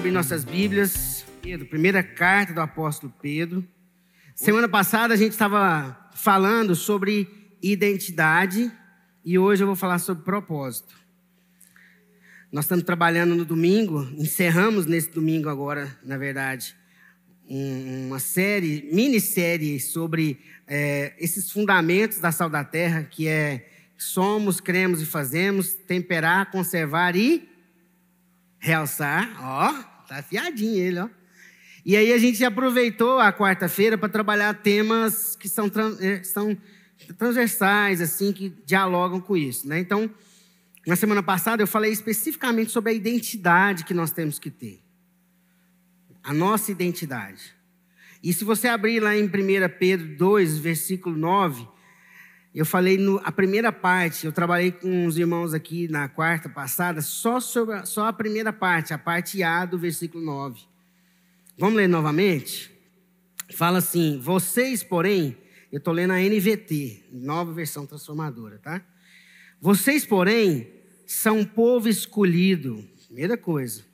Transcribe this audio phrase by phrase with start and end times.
[0.00, 1.26] abrir nossas Bíblias.
[1.42, 3.62] Pedro, primeira carta do apóstolo Pedro.
[4.34, 7.28] Semana passada a gente estava falando sobre
[7.62, 8.72] identidade
[9.22, 10.98] e hoje eu vou falar sobre propósito.
[12.50, 16.74] Nós estamos trabalhando no domingo, encerramos nesse domingo agora, na verdade,
[17.46, 25.02] uma série, minissérie sobre é, esses fundamentos da sal da terra, que é somos, cremos
[25.02, 27.46] e fazemos, temperar, conservar e
[28.58, 29.28] realçar.
[29.42, 31.08] Ó, tá afiadinho ele, ó.
[31.86, 36.58] E aí a gente aproveitou a quarta-feira para trabalhar temas que são, eh, são
[37.16, 39.78] transversais, assim, que dialogam com isso, né?
[39.78, 40.10] Então,
[40.84, 44.82] na semana passada eu falei especificamente sobre a identidade que nós temos que ter.
[46.24, 47.54] A nossa identidade.
[48.20, 49.30] E se você abrir lá em 1
[49.78, 51.66] Pedro 2, versículo 9,
[52.52, 57.00] eu falei no, a primeira parte, eu trabalhei com os irmãos aqui na quarta passada,
[57.00, 60.60] só sobre só a primeira parte, a parte A do versículo 9.
[61.56, 62.72] Vamos ler novamente?
[63.54, 65.36] Fala assim: vocês, porém,
[65.70, 68.84] eu estou lendo a NVT, nova versão transformadora, tá?
[69.60, 70.68] Vocês, porém,
[71.06, 73.84] são povo escolhido, primeira coisa,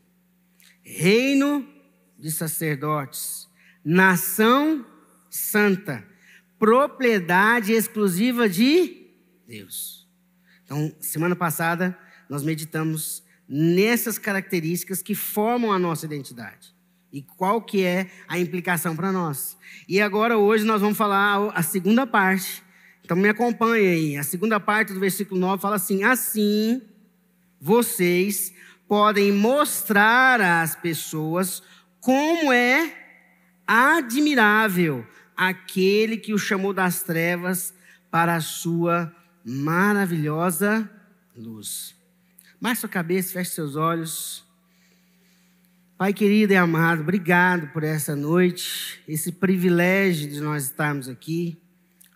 [0.82, 1.66] reino
[2.18, 3.48] de sacerdotes,
[3.84, 4.86] nação
[5.28, 6.15] santa
[6.58, 9.06] propriedade exclusiva de
[9.46, 10.06] Deus.
[10.64, 11.96] Então, semana passada,
[12.28, 16.74] nós meditamos nessas características que formam a nossa identidade.
[17.12, 19.56] E qual que é a implicação para nós.
[19.88, 22.62] E agora, hoje, nós vamos falar a segunda parte.
[23.04, 24.16] Então, me acompanhe aí.
[24.16, 26.82] A segunda parte do versículo 9 fala assim: Assim,
[27.60, 28.52] vocês
[28.88, 31.62] podem mostrar às pessoas
[32.00, 32.92] como é
[33.66, 35.06] admirável
[35.36, 37.74] aquele que o chamou das trevas
[38.10, 40.90] para a sua maravilhosa
[41.36, 41.94] luz.
[42.60, 44.44] Baixe sua cabeça, feche seus olhos.
[45.98, 51.58] Pai querido e amado, obrigado por essa noite, esse privilégio de nós estarmos aqui,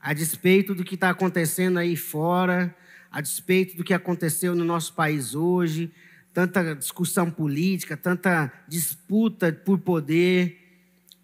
[0.02, 2.74] a despeito do que está acontecendo aí fora,
[3.10, 5.90] a despeito do que aconteceu no nosso país hoje,
[6.32, 10.59] tanta discussão política, tanta disputa por poder,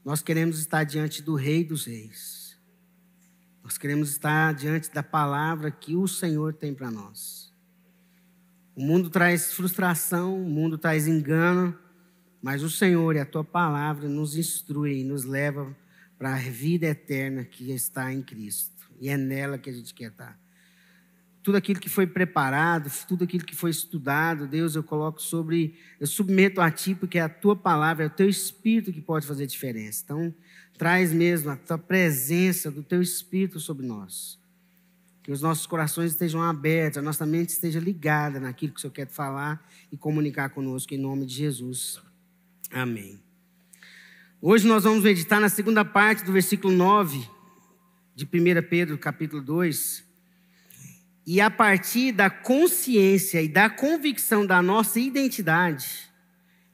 [0.06, 2.56] nós queremos estar diante do Rei dos Reis.
[3.60, 7.52] Nós queremos estar diante da palavra que o Senhor tem para nós.
[8.76, 11.76] O mundo traz frustração, o mundo traz engano,
[12.40, 15.76] mas o Senhor e a tua palavra nos instrui e nos leva
[16.16, 18.88] para a vida eterna que está em Cristo.
[19.00, 20.38] E é nela que a gente quer estar
[21.46, 26.06] tudo aquilo que foi preparado, tudo aquilo que foi estudado, Deus, eu coloco sobre, eu
[26.08, 29.46] submeto a Ti, porque é a Tua palavra, é o Teu Espírito que pode fazer
[29.46, 30.02] diferença.
[30.02, 30.34] Então,
[30.76, 34.40] traz mesmo a Tua presença do Teu Espírito sobre nós.
[35.22, 38.92] Que os nossos corações estejam abertos, a nossa mente esteja ligada naquilo que o Senhor
[38.92, 42.02] quer falar e comunicar conosco, em nome de Jesus.
[42.72, 43.20] Amém.
[44.42, 47.24] Hoje nós vamos meditar na segunda parte do versículo 9
[48.16, 48.28] de 1
[48.68, 50.05] Pedro, capítulo 2
[51.26, 56.08] e a partir da consciência e da convicção da nossa identidade,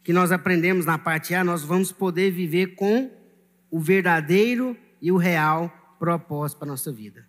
[0.05, 3.11] que nós aprendemos na parte A, nós vamos poder viver com
[3.71, 7.27] o verdadeiro e o real propósito para a nossa vida.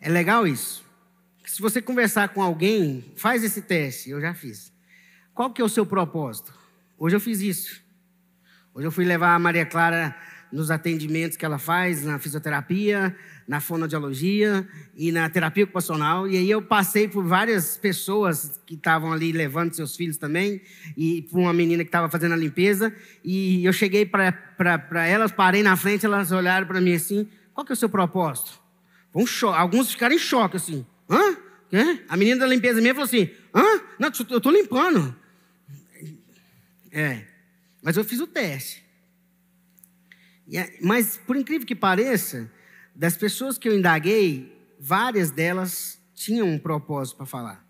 [0.00, 0.84] É legal isso?
[1.44, 4.72] Se você conversar com alguém, faz esse teste, eu já fiz.
[5.34, 6.54] Qual que é o seu propósito?
[6.96, 7.82] Hoje eu fiz isso.
[8.72, 10.16] Hoje eu fui levar a Maria Clara
[10.54, 13.14] nos atendimentos que ela faz na fisioterapia,
[13.46, 14.66] na fonoaudiologia
[14.96, 16.28] e na terapia ocupacional.
[16.28, 20.62] E aí eu passei por várias pessoas que estavam ali levando seus filhos também,
[20.96, 22.94] e por uma menina que estava fazendo a limpeza.
[23.24, 27.72] E eu cheguei para elas, parei na frente, elas olharam para mim assim: qual que
[27.72, 28.52] é o seu propósito?
[29.12, 29.24] Um.
[29.48, 31.36] Alguns ficaram em choque assim: hã?
[31.68, 32.04] Quê?
[32.08, 33.82] A menina da limpeza mesmo falou assim: hã?
[33.98, 35.16] Não, eu estou limpando.
[36.92, 37.24] É,
[37.82, 38.83] mas eu fiz o teste.
[40.80, 42.50] Mas, por incrível que pareça,
[42.94, 47.66] das pessoas que eu indaguei, várias delas tinham um propósito para falar.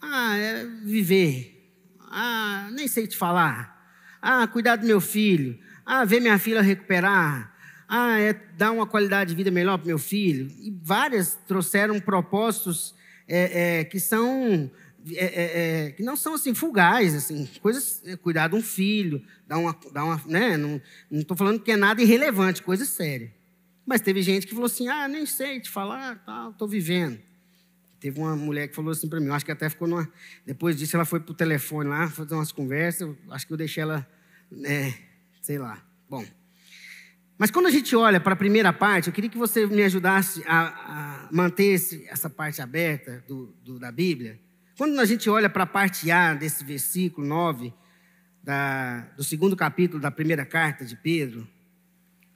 [0.00, 1.56] Ah, é viver.
[2.00, 3.78] Ah, nem sei te falar.
[4.22, 5.58] Ah, cuidar do meu filho.
[5.84, 7.54] Ah, ver minha filha recuperar.
[7.88, 10.48] Ah, é dar uma qualidade de vida melhor para meu filho.
[10.58, 12.94] E várias trouxeram propósitos
[13.26, 14.70] é, é, que são
[15.12, 19.24] é, é, é, que não são assim fugais, assim, coisas, é, cuidar de um filho,
[19.46, 20.56] dar uma, dar uma né?
[20.56, 20.80] Não
[21.12, 23.32] estou falando que é nada irrelevante, coisa séria.
[23.86, 27.18] Mas teve gente que falou assim: ah, nem sei te falar, tal, estou vivendo.
[27.98, 30.10] Teve uma mulher que falou assim para mim, acho que até ficou numa.
[30.46, 33.82] Depois disso, ela foi para o telefone lá, fazer umas conversas, acho que eu deixei
[33.82, 34.06] ela,
[34.50, 34.94] né,
[35.42, 35.82] sei lá.
[36.08, 36.24] Bom.
[37.36, 40.42] Mas quando a gente olha para a primeira parte, eu queria que você me ajudasse
[40.46, 44.38] a, a manter esse, essa parte aberta do, do, da Bíblia.
[44.80, 47.70] Quando a gente olha para a parte A desse versículo 9,
[48.42, 51.46] da, do segundo capítulo da primeira carta de Pedro,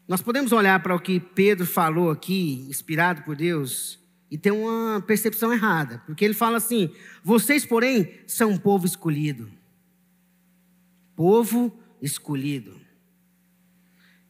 [0.06, 3.98] nós podemos olhar para o que Pedro falou aqui, inspirado por Deus,
[4.30, 9.50] e ter uma percepção errada, porque ele fala assim: vocês, porém, são um povo escolhido.
[11.16, 12.78] Povo escolhido.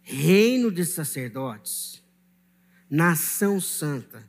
[0.02, 2.00] Reino de sacerdotes.
[2.88, 4.24] Nação santa.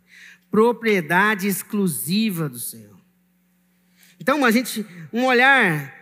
[0.49, 2.94] Propriedade exclusiva do Senhor.
[4.19, 5.93] Então, a gente, um olhar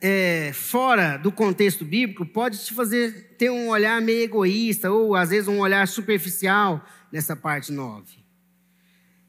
[0.00, 5.30] é, fora do contexto bíblico pode te fazer ter um olhar meio egoísta, ou às
[5.30, 8.18] vezes um olhar superficial nessa parte 9.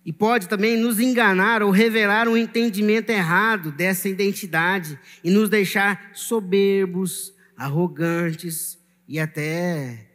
[0.06, 6.12] E pode também nos enganar ou revelar um entendimento errado dessa identidade e nos deixar
[6.14, 10.08] soberbos, arrogantes e até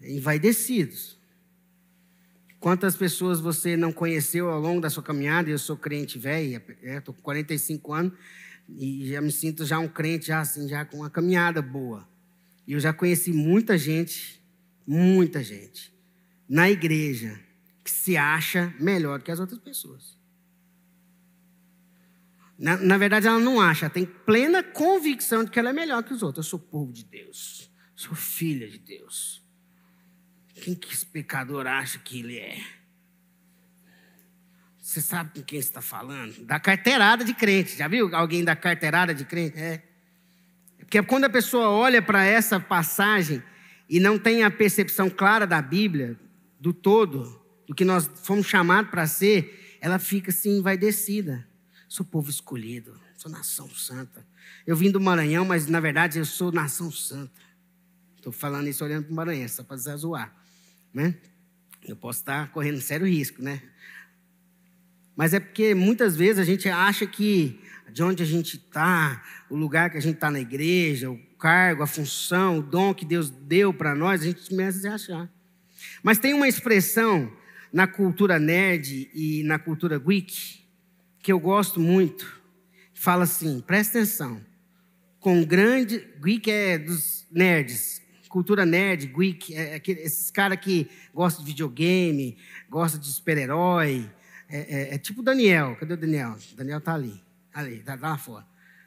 [0.00, 1.18] envaidecidos.
[2.62, 5.50] Quantas pessoas você não conheceu ao longo da sua caminhada?
[5.50, 8.12] Eu sou crente velho, estou com 45 anos
[8.68, 12.08] e já me sinto já um crente já assim, já com uma caminhada boa.
[12.64, 14.40] E eu já conheci muita gente,
[14.86, 15.92] muita gente
[16.48, 17.36] na igreja
[17.82, 20.16] que se acha melhor que as outras pessoas.
[22.56, 26.04] Na, na, verdade, ela não acha, ela tem plena convicção de que ela é melhor
[26.04, 26.46] que os outros.
[26.46, 29.41] Eu sou povo de Deus, sou filha de Deus.
[30.62, 32.62] Quem que esse pecador acha que ele é?
[34.80, 36.44] Você sabe com quem está falando?
[36.44, 37.76] Da carteirada de crente.
[37.76, 39.58] Já viu alguém da carteirada de crente?
[39.58, 39.82] É.
[40.78, 43.42] Porque quando a pessoa olha para essa passagem
[43.88, 46.16] e não tem a percepção clara da Bíblia,
[46.60, 51.44] do todo, do que nós fomos chamados para ser, ela fica assim, vai descida.
[51.88, 54.24] Sou povo escolhido, sou nação santa.
[54.64, 57.42] Eu vim do Maranhão, mas na verdade eu sou nação santa.
[58.16, 60.41] Estou falando isso olhando para o Maranhão, só para zoar.
[60.92, 61.14] Né?
[61.86, 63.62] Eu posso estar correndo sério risco, né?
[65.16, 67.60] Mas é porque muitas vezes a gente acha que
[67.92, 71.82] de onde a gente está, o lugar que a gente está na igreja, o cargo,
[71.82, 75.30] a função, o dom que Deus deu para nós, a gente começa a achar.
[76.02, 77.30] Mas tem uma expressão
[77.72, 80.64] na cultura nerd e na cultura geek,
[81.18, 82.40] que eu gosto muito,
[82.94, 84.40] fala assim, presta atenção,
[85.20, 88.01] com grande, geek é dos nerds,
[88.32, 92.38] cultura nerd, geek, é, é esses caras que gostam de videogame,
[92.68, 94.10] gostam de super-herói,
[94.48, 96.36] é, é, é, tipo Daniel, cadê o Daniel?
[96.52, 98.46] O Daniel tá ali, ali, tá, tá lá fora.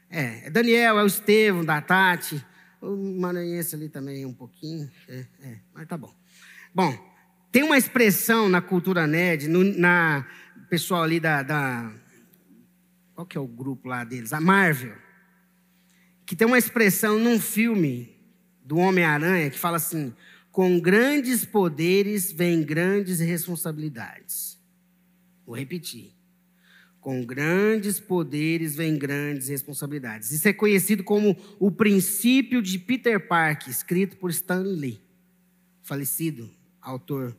[0.09, 2.43] É, é Daniel, é o Estevam, da Tati,
[2.81, 6.13] o Maranhense ali também um pouquinho, é, é, mas tá bom.
[6.73, 6.93] Bom,
[7.51, 10.25] tem uma expressão na cultura nerd, no, na
[10.71, 11.91] pessoal ali da, da,
[13.13, 14.33] Qual que é o grupo lá deles?
[14.33, 14.95] A Marvel.
[16.25, 18.14] Que tem uma expressão num filme
[18.65, 20.13] do Homem-Aranha que fala assim:
[20.51, 24.59] com grandes poderes vem grandes responsabilidades.
[25.45, 26.13] Vou repetir.
[26.99, 30.31] Com grandes poderes vem grandes responsabilidades.
[30.31, 34.99] Isso é conhecido como o princípio de Peter Parker, escrito por Stan Lee,
[35.83, 36.49] falecido
[36.81, 37.37] autor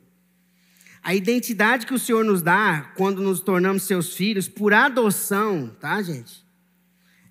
[1.07, 6.03] a identidade que o Senhor nos dá quando nos tornamos seus filhos por adoção, tá,
[6.03, 6.45] gente?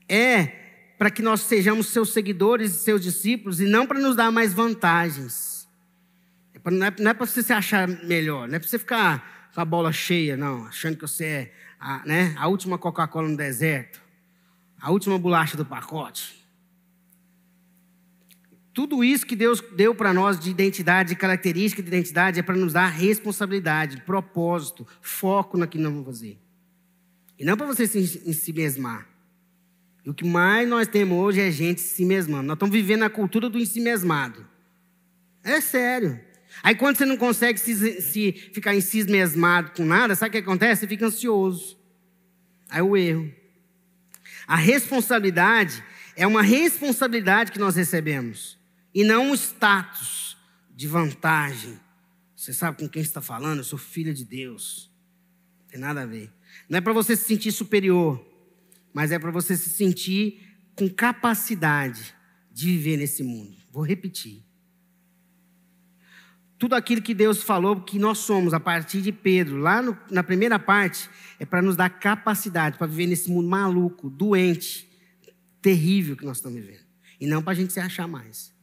[0.08, 0.65] É
[0.98, 4.54] para que nós sejamos seus seguidores e seus discípulos e não para nos dar mais
[4.54, 5.68] vantagens.
[6.54, 9.62] É não é, é para você se achar melhor, não é para você ficar com
[9.62, 14.02] a bola cheia, não, achando que você é a, né, a última Coca-Cola no deserto,
[14.80, 16.44] a última bolacha do pacote.
[18.74, 22.58] Tudo isso que Deus deu para nós de identidade, de característica de identidade, é para
[22.58, 26.38] nos dar responsabilidade, propósito, foco naquilo que nós vamos fazer.
[27.40, 29.15] E não para você se, si mesmar.
[30.06, 32.44] E o que mais nós temos hoje é gente se mesmando.
[32.44, 34.48] Nós estamos vivendo a cultura do em si mesmado.
[35.44, 36.20] É sério.
[36.62, 40.32] Aí quando você não consegue se, se ficar em si mesmado com nada, sabe o
[40.34, 40.82] que acontece?
[40.82, 41.78] Você fica ansioso.
[42.70, 43.34] Aí o erro.
[44.48, 45.84] A responsabilidade
[46.16, 48.60] é uma responsabilidade que nós recebemos
[48.94, 50.38] e não um status
[50.74, 51.80] de vantagem.
[52.36, 53.60] Você sabe com quem está falando?
[53.60, 54.92] Eu sou filha de Deus.
[55.62, 56.32] Não tem nada a ver.
[56.70, 58.24] Não é para você se sentir superior,
[58.96, 62.16] mas é para você se sentir com capacidade
[62.50, 63.54] de viver nesse mundo.
[63.70, 64.42] Vou repetir.
[66.58, 70.24] Tudo aquilo que Deus falou que nós somos a partir de Pedro, lá no, na
[70.24, 74.90] primeira parte, é para nos dar capacidade para viver nesse mundo maluco, doente,
[75.62, 76.86] terrível que nós estamos vivendo.
[77.20, 78.56] E não para a gente se achar mais.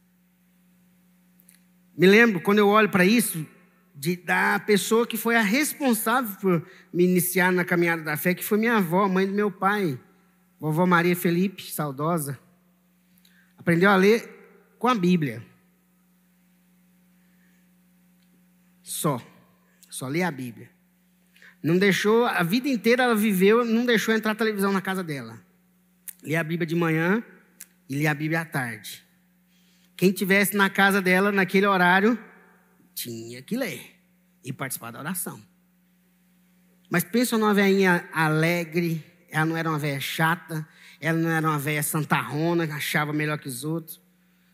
[1.94, 3.46] Me lembro, quando eu olho para isso,
[3.94, 8.42] de, da pessoa que foi a responsável por me iniciar na caminhada da fé, que
[8.42, 10.00] foi minha avó, mãe do meu pai,
[10.62, 12.38] vovó Maria Felipe, saudosa.
[13.58, 15.44] Aprendeu a ler com a Bíblia.
[18.80, 19.20] Só.
[19.90, 20.70] Só ler a Bíblia.
[21.60, 25.44] Não deixou, a vida inteira ela viveu, não deixou entrar televisão na casa dela.
[26.22, 27.24] Lia a Bíblia de manhã
[27.88, 29.04] e lia a Bíblia à tarde.
[29.96, 32.16] Quem tivesse na casa dela naquele horário
[32.94, 33.96] tinha que ler
[34.44, 35.42] e participar da oração.
[36.88, 40.68] Mas pensa numa velhinha alegre, ela não era uma velha chata,
[41.00, 43.98] ela não era uma velha santarrona, que achava melhor que os outros.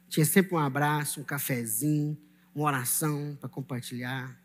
[0.08, 2.16] Tinha sempre um abraço, um cafezinho,
[2.54, 4.40] uma oração para compartilhar.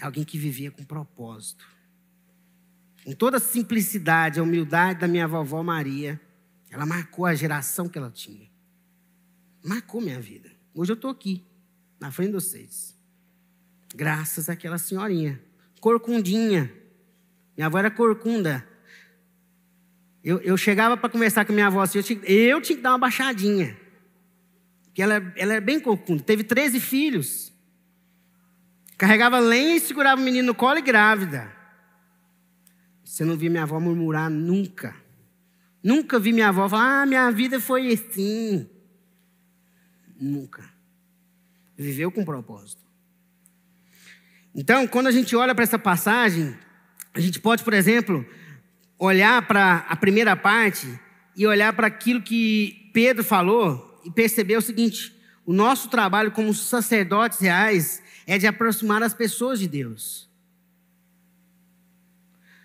[0.00, 1.68] Alguém que vivia com propósito.
[3.04, 6.18] Com toda a simplicidade, a humildade da minha vovó Maria,
[6.70, 8.50] ela marcou a geração que ela tinha.
[9.62, 10.50] Marcou minha vida.
[10.74, 11.44] Hoje eu estou aqui,
[12.00, 12.96] na frente de vocês.
[13.94, 15.38] Graças àquela senhorinha.
[15.78, 16.81] Corcundinha.
[17.56, 18.66] Minha avó era corcunda.
[20.24, 22.92] Eu, eu chegava para conversar com minha avó assim, eu tinha, eu tinha que dar
[22.92, 23.76] uma baixadinha.
[24.84, 26.22] Porque ela, ela era bem corcunda.
[26.22, 27.52] Teve 13 filhos.
[28.96, 31.50] Carregava lenha e segurava o menino no colo e grávida.
[33.02, 34.94] Você não via minha avó murmurar nunca.
[35.82, 38.68] Nunca vi minha avó falar, ah, minha vida foi assim.
[40.20, 40.62] Nunca.
[41.76, 42.80] Viveu com propósito.
[44.54, 46.56] Então, quando a gente olha para essa passagem,
[47.14, 48.24] a gente pode, por exemplo,
[48.98, 50.88] olhar para a primeira parte
[51.36, 55.12] e olhar para aquilo que Pedro falou e perceber o seguinte:
[55.44, 60.30] o nosso trabalho como sacerdotes reais é de aproximar as pessoas de Deus.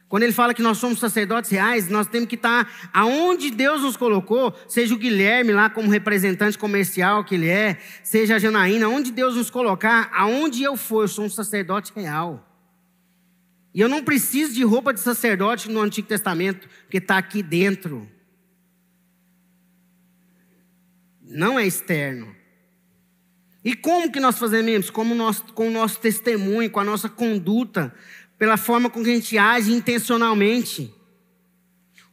[0.08, 3.98] Quando ele fala que nós somos sacerdotes reais, nós temos que estar aonde Deus nos
[3.98, 9.12] colocou, seja o Guilherme lá como representante comercial que ele é, seja a Janaína, onde
[9.12, 12.47] Deus nos colocar, aonde eu for, eu sou um sacerdote real.
[13.74, 18.10] E eu não preciso de roupa de sacerdote no Antigo Testamento, porque está aqui dentro.
[21.22, 22.36] Não é externo.
[23.64, 24.90] E como que nós fazemos?
[24.90, 27.94] Como nós, com o nosso testemunho, com a nossa conduta,
[28.38, 30.94] pela forma com que a gente age intencionalmente.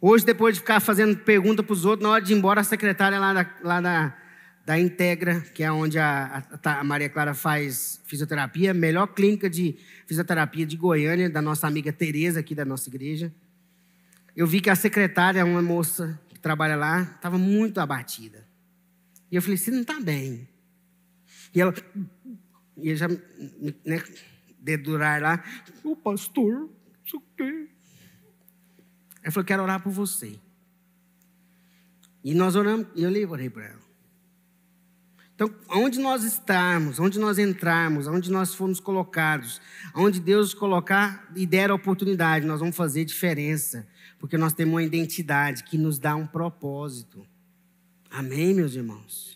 [0.01, 2.65] Hoje, depois de ficar fazendo pergunta para os outros, na hora de ir embora, a
[2.65, 4.17] secretária lá da, lá da,
[4.65, 9.77] da Integra, que é onde a, a, a, Maria Clara faz fisioterapia, melhor clínica de
[10.07, 13.33] fisioterapia de Goiânia, da nossa amiga Tereza, aqui da nossa igreja.
[14.35, 18.47] Eu vi que a secretária, uma moça que trabalha lá, estava muito abatida.
[19.31, 20.49] E eu falei, você não está bem.
[21.55, 21.75] E ela,
[22.79, 24.03] e eu já, né,
[24.59, 25.45] dedurar lá,
[25.85, 26.71] o pastor,
[27.05, 27.69] isso o quê?
[29.23, 30.39] Ela falou, quero orar por você.
[32.25, 33.84] E nós oramos, e eu orei para ela.
[35.35, 39.61] Então, onde nós estarmos, onde nós entrarmos, onde nós formos colocados,
[39.95, 43.87] onde Deus colocar e der a oportunidade, nós vamos fazer diferença,
[44.19, 47.27] porque nós temos uma identidade que nos dá um propósito.
[48.11, 49.35] Amém, meus irmãos?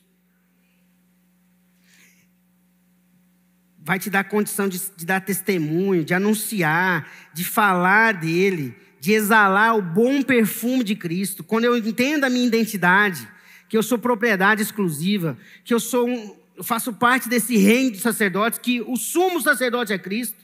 [3.89, 9.79] vai te dar condição de, de dar testemunho, de anunciar, de falar dele, de exalar
[9.79, 11.43] o bom perfume de Cristo.
[11.43, 13.27] Quando eu entendo a minha identidade,
[13.69, 17.99] que eu sou propriedade exclusiva, que eu sou um, eu faço parte desse reino de
[17.99, 20.37] sacerdotes, que o sumo sacerdote é Cristo.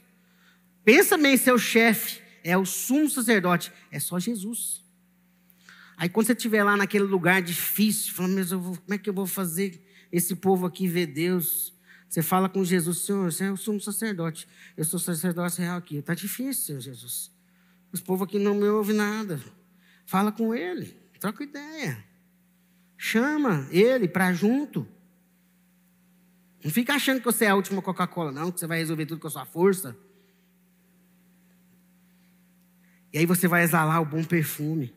[0.83, 4.81] Pensa bem, seu chefe é o sumo sacerdote, é só Jesus.
[5.97, 9.13] Aí quando você estiver lá naquele lugar difícil, falando, mas vou, como é que eu
[9.13, 11.73] vou fazer esse povo aqui ver Deus?
[12.07, 14.47] Você fala com Jesus, Senhor, você é o sumo sacerdote.
[14.77, 15.97] Eu sou sacerdote real aqui.
[15.97, 17.31] Está difícil, Senhor Jesus.
[17.91, 19.41] Os povos aqui não me ouvem nada.
[20.05, 22.14] Fala com ele, troca ideia.
[22.97, 24.87] Chama ele para junto.
[26.63, 29.19] Não fica achando que você é a última Coca-Cola, não, que você vai resolver tudo
[29.19, 29.95] com a sua força.
[33.13, 34.93] E aí você vai exalar o bom perfume.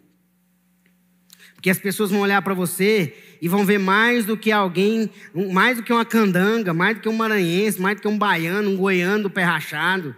[1.55, 5.11] Porque as pessoas vão olhar para você e vão ver mais do que alguém,
[5.53, 8.71] mais do que uma candanga, mais do que um maranhense, mais do que um baiano,
[8.71, 10.15] um goiano do pé rachado.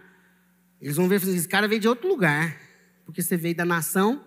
[0.80, 2.56] Eles vão ver assim, esse cara veio de outro lugar.
[3.04, 4.24] Porque você veio da nação.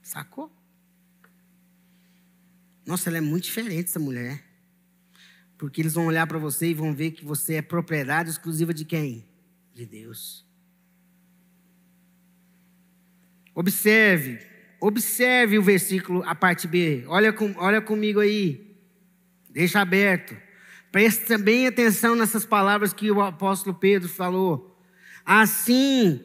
[0.00, 0.50] Sacou?
[2.86, 4.42] Nossa, ela é muito diferente, essa mulher.
[5.56, 8.84] Porque eles vão olhar para você e vão ver que você é propriedade exclusiva de
[8.84, 9.24] quem?
[9.72, 10.44] De Deus.
[13.54, 17.04] Observe Observe o versículo, a parte B.
[17.06, 18.74] Olha, com, olha comigo aí.
[19.48, 20.36] Deixa aberto.
[20.90, 24.76] Preste também atenção nessas palavras que o apóstolo Pedro falou.
[25.24, 26.24] Assim,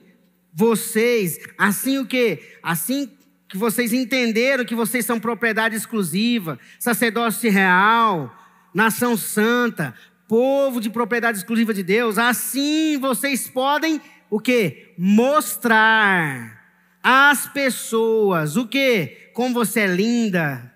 [0.51, 2.57] vocês, assim o que?
[2.63, 3.15] Assim
[3.47, 8.35] que vocês entenderam que vocês são propriedade exclusiva, sacerdócio real,
[8.73, 9.93] nação santa,
[10.27, 14.93] povo de propriedade exclusiva de Deus, assim vocês podem o que?
[14.97, 16.57] Mostrar
[17.01, 18.57] as pessoas.
[18.57, 19.29] O que?
[19.33, 20.73] Como você é linda,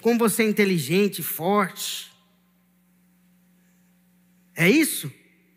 [0.00, 2.12] como você é inteligente, forte.
[4.54, 5.10] É isso?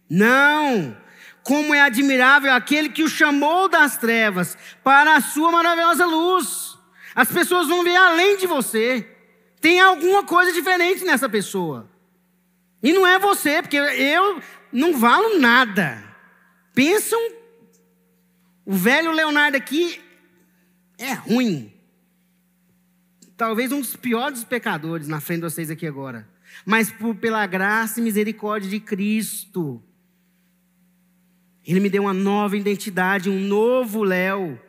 [0.10, 0.98] Não.
[1.46, 6.76] Como é admirável aquele que o chamou das trevas para a sua maravilhosa luz.
[7.14, 9.08] As pessoas vão ver além de você.
[9.62, 11.88] Tem alguma coisa diferente nessa pessoa.
[12.82, 16.04] E não é você, porque eu não valo nada.
[16.74, 17.20] Pensam,
[18.66, 20.02] o velho Leonardo aqui
[20.98, 21.72] é ruim.
[23.38, 26.28] Talvez um dos piores pecadores na frente de vocês aqui agora.
[26.66, 29.84] Mas por, pela graça e misericórdia de Cristo,
[31.66, 34.60] Ele me deu uma nova identidade, um novo Léo.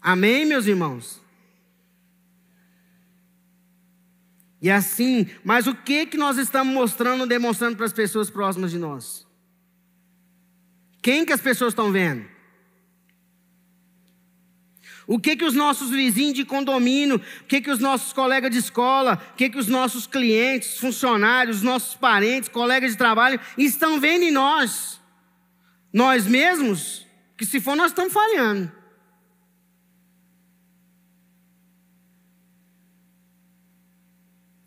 [0.00, 1.22] Amém, meus irmãos?
[4.60, 8.78] E assim, mas o que que nós estamos mostrando, demonstrando para as pessoas próximas de
[8.78, 9.26] nós?
[11.00, 12.24] Quem que as pessoas estão vendo?
[15.06, 18.58] O que que os nossos vizinhos de condomínio, o que que os nossos colegas de
[18.58, 24.22] escola, o que que os nossos clientes, funcionários, nossos parentes, colegas de trabalho estão vendo
[24.22, 24.98] em nós?
[25.94, 28.72] Nós mesmos, que se for nós estamos falhando.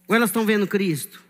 [0.07, 1.21] Ou elas estão vendo Cristo?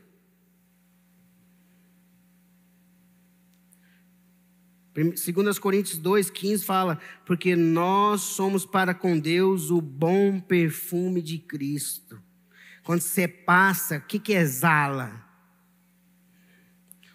[5.15, 12.21] Segundo Coríntios 2,15 fala, porque nós somos para com Deus o bom perfume de Cristo.
[12.83, 15.25] Quando você passa, o que, que exala?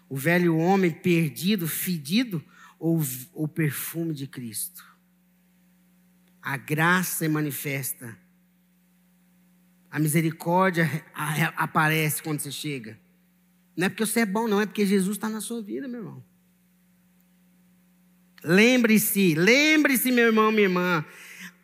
[0.09, 2.43] O velho homem perdido, fedido,
[2.83, 3.01] ou
[3.33, 4.83] o perfume de Cristo?
[6.41, 8.17] A graça é manifesta
[9.93, 10.89] a misericórdia
[11.55, 12.97] aparece quando você chega.
[13.77, 15.99] Não é porque você é bom, não, é porque Jesus está na sua vida, meu
[15.99, 16.23] irmão.
[18.43, 21.05] Lembre-se, lembre-se, meu irmão, minha irmã.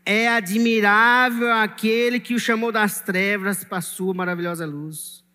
[0.05, 5.25] É admirável aquele que o chamou das trevas para a sua maravilhosa luz.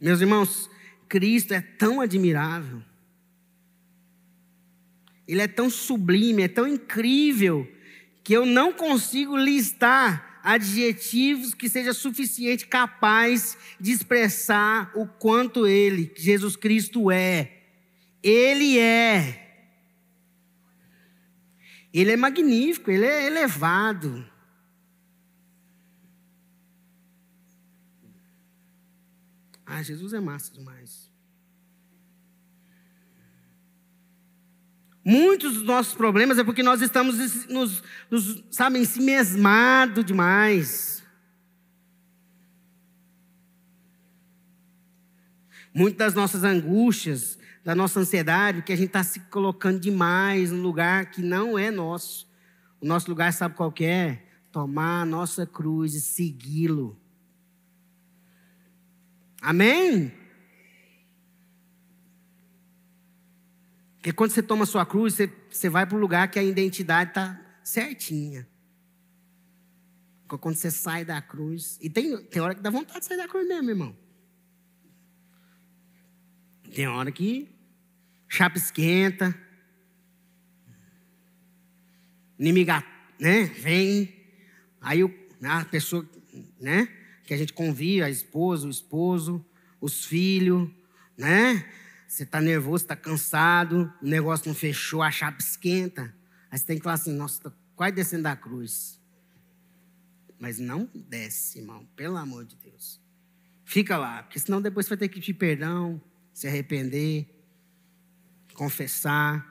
[0.00, 0.70] Meus irmãos,
[1.08, 2.80] Cristo é tão admirável.
[5.26, 7.66] Ele é tão sublime, é tão incrível,
[8.22, 16.12] que eu não consigo listar adjetivos que seja suficiente capaz de expressar o quanto ele,
[16.14, 17.62] Jesus Cristo é.
[18.22, 19.40] Ele é.
[21.92, 24.28] Ele é magnífico, ele é elevado.
[29.64, 31.03] Ah, Jesus é massa demais.
[35.04, 41.04] Muitos dos nossos problemas é porque nós estamos, nos, nos sabe, em si mesmado demais.
[45.74, 50.62] Muitas das nossas angústias, da nossa ansiedade, que a gente está se colocando demais no
[50.62, 52.26] lugar que não é nosso.
[52.80, 54.22] O nosso lugar, sabe qual é?
[54.50, 56.98] Tomar a nossa cruz e segui-lo.
[59.42, 60.23] Amém?
[64.04, 67.08] Porque quando você toma sua cruz, você, você vai para o lugar que a identidade
[67.08, 68.46] está certinha.
[70.28, 71.78] Quando você sai da cruz.
[71.80, 73.96] E tem, tem hora que dá vontade de sair da cruz mesmo, irmão.
[76.74, 77.48] Tem hora que
[78.28, 79.34] chapa esquenta.
[82.38, 82.84] Inimiga,
[83.18, 83.44] né?
[83.44, 84.14] Vem.
[84.82, 85.10] Aí o,
[85.42, 86.06] a pessoa,
[86.60, 86.88] né?
[87.24, 89.42] Que a gente convia, a esposa, o esposo,
[89.80, 90.70] os filhos,
[91.16, 91.66] né?
[92.14, 96.14] Você está nervoso, está cansado, o negócio não fechou, a chapa esquenta.
[96.48, 99.00] Aí você tem que falar assim: nossa, estou quase descendo da cruz.
[100.38, 103.00] Mas não desce, irmão, pelo amor de Deus.
[103.64, 106.00] Fica lá, porque senão depois você vai ter que pedir perdão,
[106.32, 107.28] se arrepender,
[108.54, 109.44] confessar.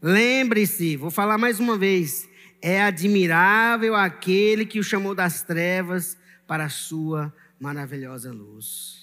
[0.00, 2.28] Lembre-se, vou falar mais uma vez:
[2.60, 6.16] é admirável aquele que o chamou das trevas
[6.46, 9.01] para a sua maravilhosa luz.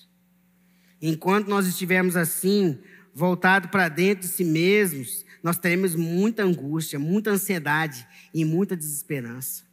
[1.01, 2.77] Enquanto nós estivermos assim,
[3.13, 9.63] voltado para dentro de si mesmos, nós teremos muita angústia, muita ansiedade e muita desesperança.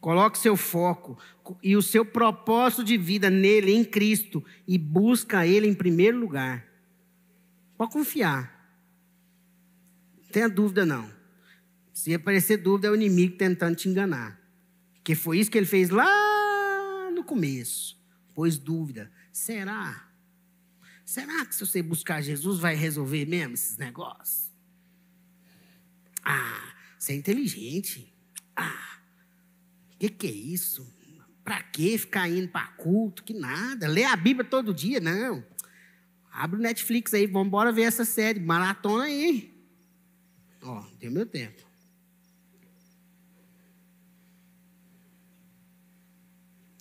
[0.00, 1.16] Coloque seu foco
[1.62, 6.66] e o seu propósito de vida nele, em Cristo, e busca Ele em primeiro lugar.
[7.78, 8.52] Pode confiar.
[10.18, 11.10] Não tenha dúvida, não.
[11.92, 14.38] Se aparecer dúvida, é o inimigo tentando te enganar.
[14.96, 17.96] Porque foi isso que ele fez lá no começo
[18.34, 20.08] pôs dúvida: será?
[21.04, 24.50] Será que se você buscar Jesus vai resolver mesmo esses negócios?
[26.24, 28.12] Ah, você é inteligente.
[28.56, 28.98] Ah,
[29.94, 30.92] o que, que é isso?
[31.44, 33.22] Para que ficar indo para culto?
[33.22, 33.86] Que nada.
[33.86, 34.98] Lê a Bíblia todo dia?
[34.98, 35.44] Não.
[36.32, 38.40] Abre o Netflix aí, vamos embora ver essa série.
[38.40, 39.54] Maratona aí.
[40.62, 41.62] Ó, tem meu tempo.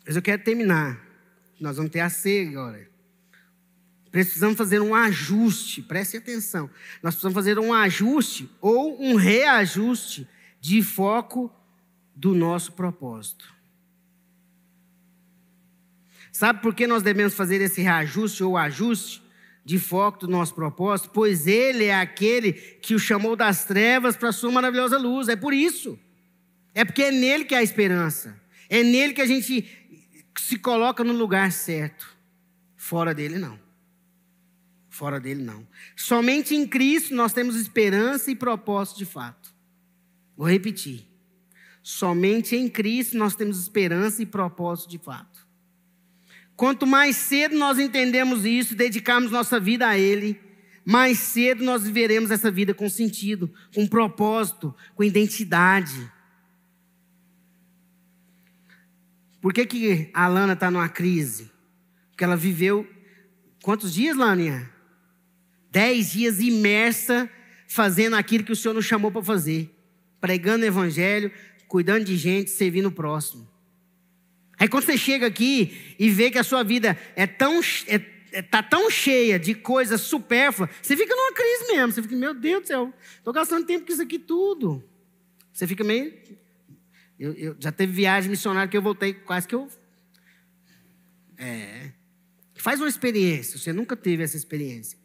[0.05, 1.02] Mas eu quero terminar
[1.63, 2.89] nós vamos ter a ceia agora.
[4.12, 6.69] precisamos fazer um ajuste, preste atenção.
[7.02, 10.28] Nós precisamos fazer um ajuste ou um reajuste
[10.60, 11.49] de foco
[12.13, 13.54] do nosso propósito.
[16.34, 19.23] Sabe por que nós devemos fazer esse reajuste ou ajuste
[19.63, 21.12] de foco do nosso propósito?
[21.13, 25.30] Pois Ele é aquele que o chamou das trevas para a sua maravilhosa luz.
[25.30, 25.97] É por isso.
[26.76, 28.38] É porque é nele que há esperança.
[28.69, 29.84] É nele que a gente
[30.41, 32.15] se coloca no lugar certo.
[32.76, 33.60] Fora dele, não.
[34.89, 35.67] Fora dele, não.
[35.96, 39.54] Somente em Cristo nós temos esperança e propósito de fato.
[40.36, 41.08] Vou repetir.
[41.82, 45.48] Somente em Cristo nós temos esperança e propósito de fato.
[46.56, 50.39] Quanto mais cedo nós entendemos isso, dedicarmos nossa vida a Ele,
[50.86, 56.12] mais cedo nós viveremos essa vida com sentido, com propósito, com identidade.
[59.43, 61.51] Por que, que a Lana está numa crise?
[62.10, 62.88] Porque ela viveu
[63.62, 64.71] quantos dias, Laninha?
[65.69, 67.29] Dez dias imersa
[67.67, 69.69] fazendo aquilo que o Senhor nos chamou para fazer.
[70.21, 71.29] Pregando o Evangelho,
[71.67, 73.45] cuidando de gente, servindo o próximo.
[74.58, 78.01] Aí quando você chega aqui e vê que a sua vida é tão, é,
[78.32, 81.91] é, tá tão cheia de coisas supérfluas, você fica numa crise mesmo.
[81.91, 84.82] Você fica, meu Deus do céu, estou gastando tempo com isso aqui tudo.
[85.51, 86.13] Você fica meio.
[87.23, 89.69] Eu, eu, já teve viagem missionária que eu voltei quase que eu.
[91.38, 91.93] É.
[92.53, 94.99] Faz uma experiência, você nunca teve essa experiência.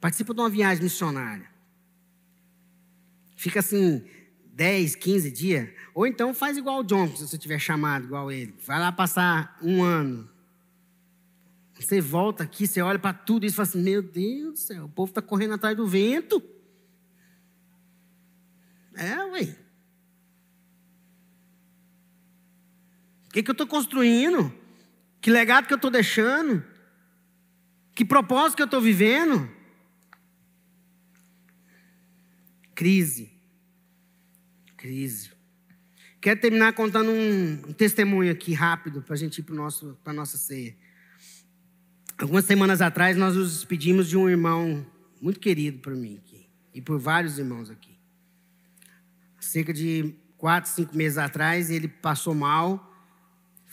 [0.00, 1.50] Participa de uma viagem missionária.
[3.34, 4.04] Fica assim,
[4.52, 5.68] 10, 15 dias.
[5.92, 8.54] Ou então faz igual o John, se você tiver chamado igual ele.
[8.64, 10.30] Vai lá passar um ano.
[11.74, 14.84] Você volta aqui, você olha para tudo isso e fala assim: Meu Deus do céu,
[14.84, 16.40] o povo está correndo atrás do vento.
[18.94, 19.63] É, ué.
[23.34, 24.52] Que, que eu estou construindo?
[25.20, 26.64] Que legado que eu estou deixando?
[27.94, 29.50] Que propósito que eu estou vivendo?
[32.74, 33.34] Crise
[34.84, 35.30] crise.
[36.20, 39.54] Quero terminar contando um, um testemunho aqui rápido para a gente ir para
[40.04, 40.76] a nossa ceia.
[42.18, 44.86] Algumas semanas atrás nós nos despedimos de um irmão
[45.22, 47.98] muito querido para mim aqui, e por vários irmãos aqui.
[49.40, 52.93] Cerca de quatro, cinco meses atrás ele passou mal,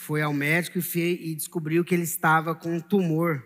[0.01, 3.45] foi ao médico e, descobriu que ele estava com um tumor.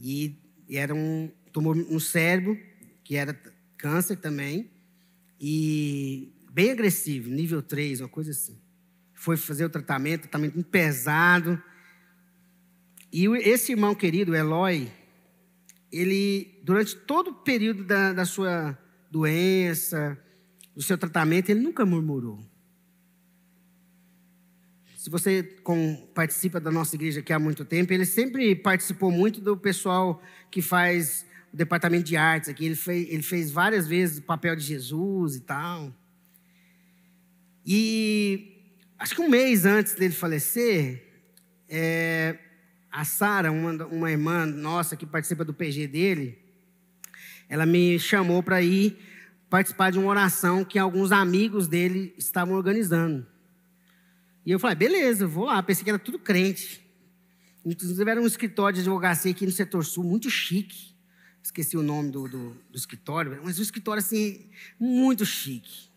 [0.00, 0.34] E,
[0.66, 2.58] e era um tumor no cérebro,
[3.04, 3.38] que era
[3.76, 4.70] câncer também.
[5.38, 8.58] E bem agressivo, nível 3, uma coisa assim.
[9.12, 11.62] Foi fazer o tratamento, tratamento muito pesado.
[13.12, 14.90] E esse irmão querido, Eloy,
[15.92, 18.76] ele, durante todo o período da, da sua
[19.10, 20.18] doença,
[20.74, 22.42] do seu tratamento, ele nunca murmurou.
[25.06, 29.40] Se você com, participa da nossa igreja aqui há muito tempo, ele sempre participou muito
[29.40, 32.64] do pessoal que faz o departamento de artes aqui.
[32.64, 35.94] Ele fez, ele fez várias vezes o papel de Jesus e tal.
[37.64, 38.64] E
[38.98, 41.04] acho que um mês antes dele falecer,
[41.68, 42.36] é,
[42.90, 46.36] a Sara, uma, uma irmã nossa que participa do PG dele,
[47.48, 48.98] ela me chamou para ir
[49.48, 53.35] participar de uma oração que alguns amigos dele estavam organizando.
[54.46, 55.60] E eu falei, beleza, vou lá.
[55.60, 56.80] Pensei que era tudo crente.
[57.64, 60.94] Inclusive era um escritório de advocacia aqui no setor sul, muito chique.
[61.42, 65.90] Esqueci o nome do, do, do escritório, mas um escritório assim, muito chique.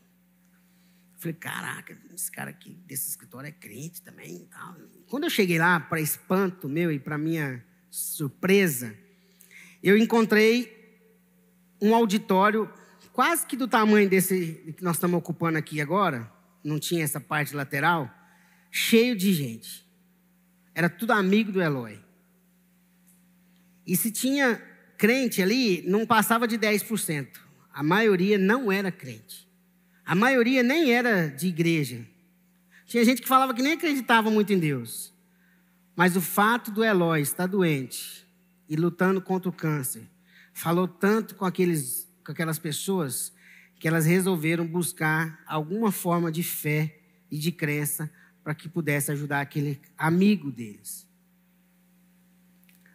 [1.18, 4.76] Falei, caraca, esse cara aqui desse escritório é crente também tal.
[5.08, 8.96] Quando eu cheguei lá, para espanto meu e para minha surpresa,
[9.84, 10.98] eu encontrei
[11.80, 12.72] um auditório
[13.14, 16.32] quase que do tamanho desse que nós estamos ocupando aqui agora,
[16.64, 18.18] não tinha essa parte lateral,
[18.71, 19.88] cheio de gente.
[20.73, 21.99] Era tudo amigo do Eloy.
[23.86, 24.62] E se tinha
[24.97, 27.27] crente ali, não passava de 10%.
[27.73, 29.47] A maioria não era crente.
[30.05, 32.05] A maioria nem era de igreja.
[32.86, 35.13] Tinha gente que falava que nem acreditava muito em Deus.
[35.95, 38.25] Mas o fato do Eloy estar doente
[38.67, 40.03] e lutando contra o câncer
[40.53, 43.34] falou tanto com, aqueles, com aquelas pessoas
[43.79, 46.99] que elas resolveram buscar alguma forma de fé
[47.32, 48.12] e de crença
[48.43, 51.08] para que pudesse ajudar aquele amigo deles.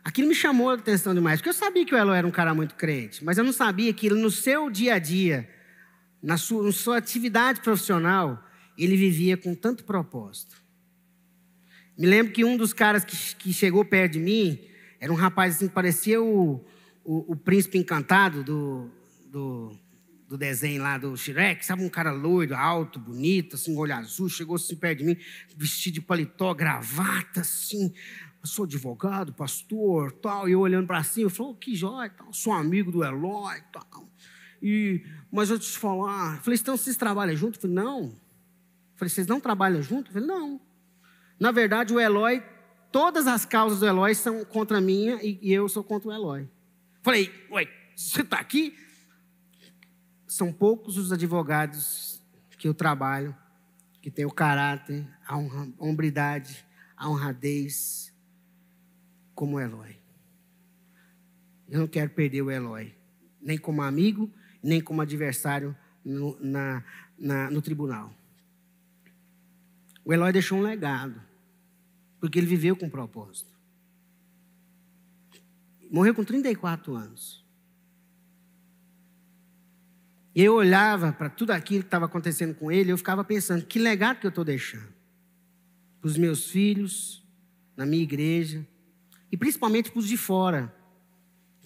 [0.05, 2.55] Aquilo me chamou a atenção demais, porque eu sabia que o Eloy era um cara
[2.55, 5.49] muito crente, mas eu não sabia que ele, no seu dia a dia,
[6.23, 8.43] na sua, na sua atividade profissional,
[8.77, 10.63] ele vivia com tanto propósito.
[11.97, 14.61] Me lembro que um dos caras que, que chegou perto de mim
[15.01, 16.65] era um rapaz assim que parecia o,
[17.05, 18.91] o, o príncipe encantado do,
[19.27, 19.79] do,
[20.29, 21.85] do desenho lá do Shrek, sabe?
[21.85, 25.17] Um cara loiro, alto, bonito, assim, olho azul, chegou assim perto de mim,
[25.57, 27.93] vestido de paletó, gravata, assim.
[28.41, 30.49] Eu sou advogado, pastor, tal.
[30.49, 32.33] E eu olhando para cima, eu falei, oh, que jóia, tal.
[32.33, 34.09] sou amigo do Eloy, tal.
[34.63, 37.57] E, mas eu te falar, eu falei, então vocês trabalham junto?
[37.57, 38.03] Eu falei, não.
[38.05, 40.09] Eu falei, vocês não trabalham junto?
[40.09, 40.61] Eu falei, não.
[41.39, 42.43] Na verdade, o Eloy,
[42.91, 46.13] todas as causas do Eloy são contra a minha e, e eu sou contra o
[46.13, 46.49] Eloy.
[47.03, 48.75] Falei, ué, você está aqui?
[50.35, 52.21] São poucos os advogados
[52.59, 53.37] que eu trabalho
[54.03, 55.37] que têm o caráter, a
[55.79, 56.67] hombridade,
[56.97, 58.13] a honradez
[59.33, 59.97] como o Eloy.
[61.69, 62.93] Eu não quero perder o Eloy,
[63.41, 64.29] nem como amigo,
[64.61, 66.83] nem como adversário no, na,
[67.17, 68.13] na, no tribunal.
[70.05, 71.23] O Eloy deixou um legado,
[72.19, 73.57] porque ele viveu com propósito.
[75.89, 77.44] Morreu com 34 anos.
[80.35, 83.79] E eu olhava para tudo aquilo que estava acontecendo com ele, eu ficava pensando: que
[83.79, 84.93] legado que eu estou deixando?
[86.01, 87.25] Para os meus filhos,
[87.77, 88.67] na minha igreja,
[89.31, 90.75] e principalmente para os de fora.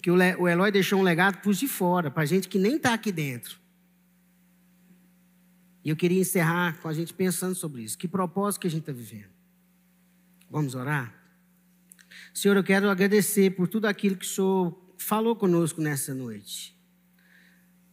[0.01, 2.77] Que o Eloy deixou um legado para os de fora, para a gente que nem
[2.77, 3.59] está aqui dentro.
[5.83, 7.97] E eu queria encerrar com a gente pensando sobre isso.
[7.97, 9.29] Que propósito que a gente está vivendo?
[10.49, 11.13] Vamos orar?
[12.33, 16.78] Senhor, eu quero agradecer por tudo aquilo que o Senhor falou conosco nessa noite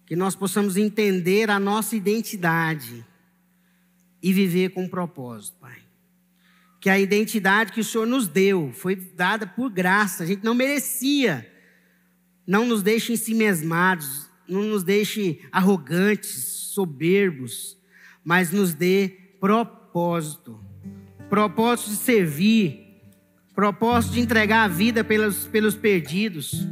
[0.06, 3.04] que nós possamos entender a nossa identidade
[4.22, 5.78] e viver com propósito, Pai.
[6.80, 10.54] Que a identidade que o Senhor nos deu foi dada por graça, a gente não
[10.54, 11.52] merecia.
[12.46, 17.76] Não nos deixe em si mesmados, não nos deixe arrogantes, soberbos,
[18.24, 19.08] mas nos dê
[19.40, 20.66] propósito
[21.28, 23.00] propósito de servir,
[23.54, 26.66] propósito de entregar a vida pelos, pelos perdidos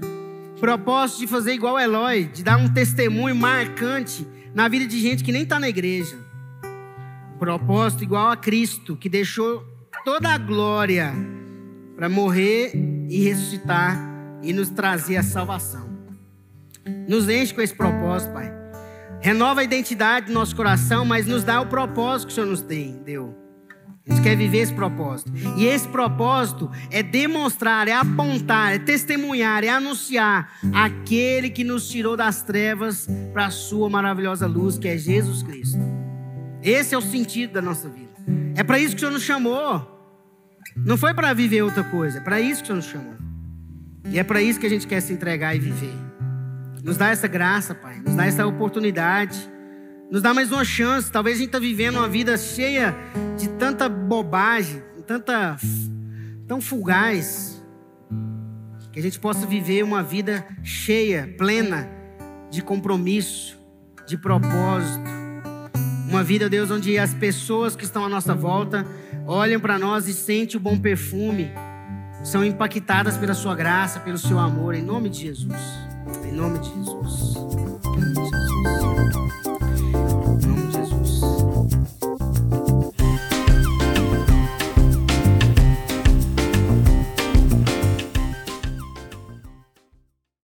[0.61, 5.33] Propósito de fazer igual Eloy, de dar um testemunho marcante na vida de gente que
[5.33, 6.17] nem está na igreja.
[7.39, 9.65] Propósito igual a Cristo, que deixou
[10.05, 11.13] toda a glória
[11.97, 12.73] para morrer
[13.09, 13.99] e ressuscitar
[14.43, 15.89] e nos trazer a salvação.
[17.09, 18.53] Nos enche com esse propósito, Pai.
[19.21, 22.61] Renova a identidade do nosso coração, mas nos dá o propósito que o Senhor nos
[22.61, 23.44] tem, deu.
[24.07, 25.33] Gente quer viver esse propósito.
[25.57, 32.15] E esse propósito é demonstrar, é apontar, é testemunhar, é anunciar aquele que nos tirou
[32.15, 35.79] das trevas para a sua maravilhosa luz, que é Jesus Cristo.
[36.63, 38.13] Esse é o sentido da nossa vida.
[38.55, 39.91] É para isso que o Senhor nos chamou.
[40.77, 43.15] Não foi para viver outra coisa, é para isso que o Senhor nos chamou.
[44.11, 45.95] E é para isso que a gente quer se entregar e viver.
[46.83, 48.01] Nos dá essa graça, Pai.
[48.01, 49.54] Nos dá essa oportunidade
[50.15, 51.11] nos dá mais uma chance.
[51.11, 52.95] Talvez a gente está vivendo uma vida cheia
[53.37, 55.57] de tanta bobagem, tanta
[56.47, 57.61] tão fugaz,
[58.93, 61.91] que a gente possa viver uma vida cheia, plena
[62.49, 63.59] de compromisso,
[64.07, 65.03] de propósito.
[66.09, 68.87] Uma vida, Deus, onde as pessoas que estão à nossa volta
[69.27, 71.51] olham para nós e sentem o bom perfume,
[72.23, 75.61] são impactadas pela sua graça, pelo seu amor, em nome de Jesus.
[76.25, 77.35] Em nome de Jesus.
[77.35, 78.44] Em nome de Jesus.